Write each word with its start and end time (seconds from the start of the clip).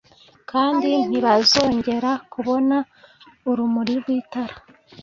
kandi 0.51 0.91
ntibazongera 1.09 2.11
kubona 2.33 2.77
urumuri 3.49 3.93
rw’itara 4.01 4.55